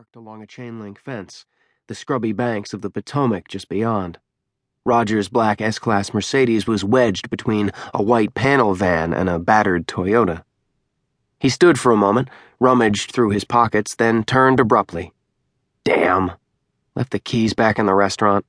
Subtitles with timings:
[0.00, 1.44] parked along a chain link fence,
[1.86, 4.18] the scrubby banks of the Potomac just beyond.
[4.86, 9.86] Roger's black S Class Mercedes was wedged between a white panel van and a battered
[9.86, 10.42] Toyota.
[11.38, 15.12] He stood for a moment, rummaged through his pockets, then turned abruptly.
[15.84, 16.32] Damn.
[16.94, 18.46] Left the keys back in the restaurant.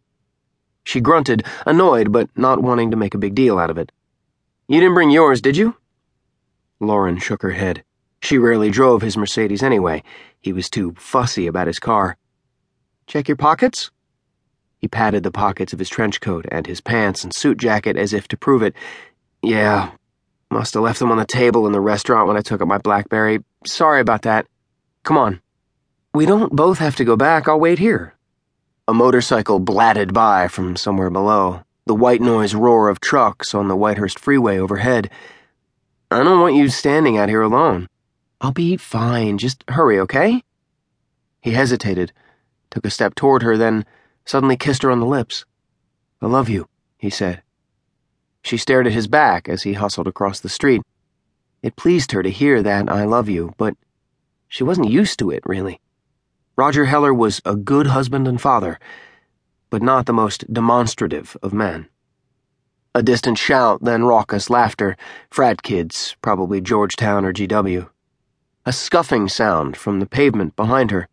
[0.85, 3.91] She grunted, annoyed but not wanting to make a big deal out of it.
[4.69, 5.75] You didn't bring yours, did you?
[6.79, 7.83] Lauren shook her head.
[8.21, 10.03] She rarely drove his Mercedes anyway.
[10.39, 12.17] He was too fussy about his car.
[13.07, 13.91] Check your pockets?
[14.77, 18.13] He patted the pockets of his trench coat and his pants and suit jacket as
[18.13, 18.75] if to prove it.
[19.43, 19.91] Yeah,
[20.49, 22.77] must have left them on the table in the restaurant when I took up my
[22.77, 23.43] Blackberry.
[23.65, 24.47] Sorry about that.
[25.03, 25.41] Come on.
[26.13, 27.47] We don't both have to go back.
[27.47, 28.15] I'll wait here.
[28.87, 33.77] A motorcycle blatted by from somewhere below, the white noise roar of trucks on the
[33.77, 35.09] Whitehurst freeway overhead.
[36.09, 37.87] I don't want you standing out here alone.
[38.41, 39.37] I'll be fine.
[39.37, 40.43] Just hurry, okay?
[41.41, 42.11] He hesitated,
[42.71, 43.85] took a step toward her, then
[44.25, 45.45] suddenly kissed her on the lips.
[46.21, 46.67] I love you,
[46.97, 47.43] he said.
[48.41, 50.81] She stared at his back as he hustled across the street.
[51.61, 53.75] It pleased her to hear that I love you, but
[54.47, 55.79] she wasn't used to it, really.
[56.55, 58.79] Roger Heller was a good husband and father,
[59.69, 61.87] but not the most demonstrative of men.
[62.95, 64.97] A distant shout, then raucous laughter.
[65.29, 67.87] Frat kids, probably Georgetown or GW
[68.63, 71.07] a scuffing sound from the pavement behind her.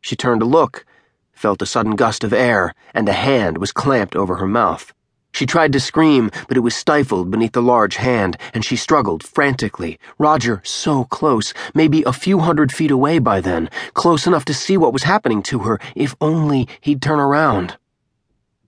[0.00, 0.86] She turned to look,
[1.32, 4.92] felt a sudden gust of air, and a hand was clamped over her mouth.
[5.32, 9.24] She tried to scream, but it was stifled beneath the large hand, and she struggled
[9.24, 9.98] frantically.
[10.18, 14.76] Roger, so close, maybe a few hundred feet away by then, close enough to see
[14.76, 17.76] what was happening to her, if only he'd turn around.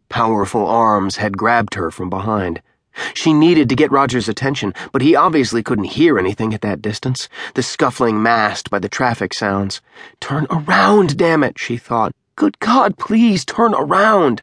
[0.08, 2.60] Powerful arms had grabbed her from behind.
[3.14, 7.28] She needed to get Roger's attention, but he obviously couldn't hear anything at that distance,
[7.54, 9.80] the scuffling masked by the traffic sounds.
[10.20, 12.12] Turn around, damn it, she thought.
[12.36, 14.42] Good God, please turn around.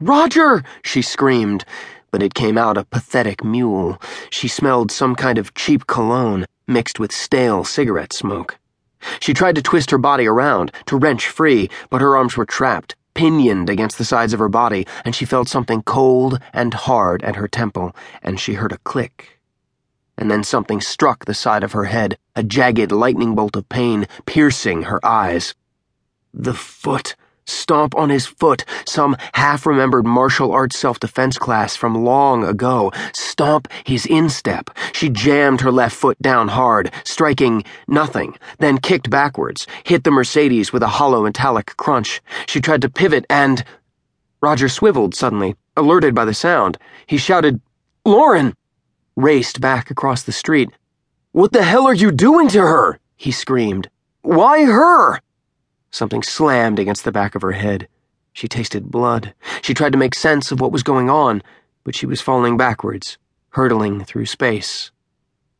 [0.00, 0.64] Roger!
[0.82, 1.64] she screamed,
[2.10, 4.00] but it came out a pathetic mewl.
[4.30, 8.58] She smelled some kind of cheap cologne mixed with stale cigarette smoke.
[9.20, 12.96] She tried to twist her body around, to wrench free, but her arms were trapped
[13.16, 17.36] pinioned against the sides of her body, and she felt something cold and hard at
[17.36, 19.40] her temple, and she heard a click.
[20.18, 24.06] And then something struck the side of her head, a jagged lightning bolt of pain
[24.26, 25.54] piercing her eyes.
[26.34, 27.16] The foot
[27.46, 32.92] stomp on his foot, some half remembered martial arts self defense class from long ago,
[33.12, 34.70] stomp his instep.
[34.96, 40.72] She jammed her left foot down hard, striking nothing, then kicked backwards, hit the Mercedes
[40.72, 42.22] with a hollow metallic crunch.
[42.46, 43.62] She tried to pivot and.
[44.40, 46.78] Roger swiveled suddenly, alerted by the sound.
[47.06, 47.60] He shouted,
[48.06, 48.54] Lauren!
[49.16, 50.70] Raced back across the street.
[51.32, 52.98] What the hell are you doing to her?
[53.18, 53.90] he screamed.
[54.22, 55.20] Why her?
[55.90, 57.86] Something slammed against the back of her head.
[58.32, 59.34] She tasted blood.
[59.60, 61.42] She tried to make sense of what was going on,
[61.84, 63.18] but she was falling backwards,
[63.56, 64.90] hurtling through space.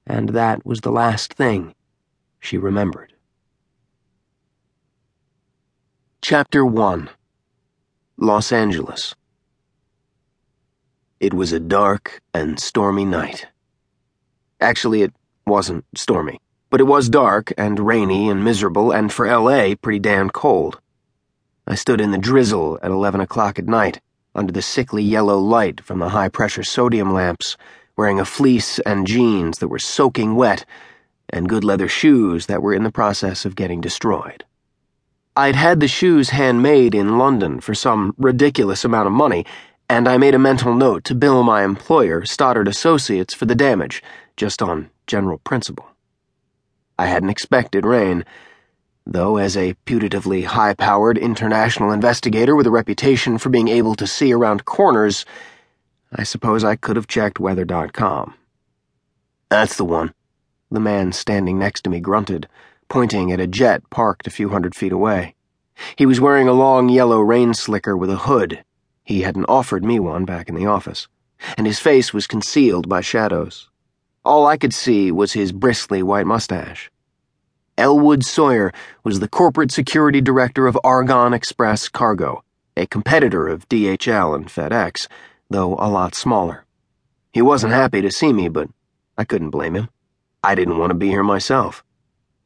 [0.07, 1.75] And that was the last thing
[2.39, 3.15] she remembered.
[6.21, 7.09] Chapter 1
[8.19, 9.15] Los Angeles
[11.21, 13.47] It was a dark and stormy night.
[14.61, 15.15] Actually, it
[15.47, 16.39] wasn't stormy.
[16.69, 20.81] But it was dark and rainy and miserable, and for LA, pretty damn cold.
[21.67, 24.03] I stood in the drizzle at 11 o'clock at night,
[24.35, 27.57] under the sickly yellow light from the high pressure sodium lamps,
[27.97, 30.65] wearing a fleece and jeans that were soaking wet,
[31.31, 34.45] and good leather shoes that were in the process of getting destroyed.
[35.35, 39.45] I'd had the shoes handmade in London for some ridiculous amount of money,
[39.89, 44.03] and I made a mental note to bill my employer, Stoddard Associates, for the damage,
[44.37, 45.87] just on general principle.
[46.99, 48.25] I hadn't expected rain,
[49.05, 54.07] though, as a putatively high powered international investigator with a reputation for being able to
[54.07, 55.25] see around corners,
[56.13, 58.35] I suppose I could have checked weather.com.
[59.49, 60.15] That's the one,
[60.71, 62.49] the man standing next to me grunted,
[62.89, 65.35] pointing at a jet parked a few hundred feet away.
[65.97, 68.65] He was wearing a long yellow rain slicker with a hood.
[69.05, 71.07] He hadn't offered me one back in the office,
[71.57, 73.69] and his face was concealed by shadows.
[74.25, 76.91] All I could see was his bristly white mustache.
[77.79, 78.73] Elwood Sawyer
[79.05, 82.43] was the corporate security director of Argonne Express Cargo,
[82.77, 85.07] a competitor of DHL and FedEx,
[85.51, 86.65] though a lot smaller.
[87.33, 88.69] He wasn't happy to see me, but
[89.19, 89.89] I couldn't blame him.
[90.43, 91.85] I didn't want to be here myself.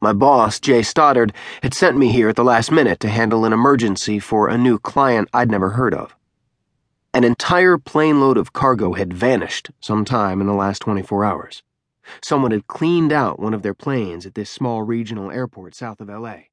[0.00, 1.32] My boss, Jay Stoddard,
[1.62, 4.79] had sent me here at the last minute to handle an emergency for a new
[4.79, 6.17] client I'd never heard of.
[7.12, 11.62] An entire plane load of cargo had vanished sometime in the last 24 hours.
[12.23, 16.08] Someone had cleaned out one of their planes at this small regional airport south of
[16.08, 16.50] LA.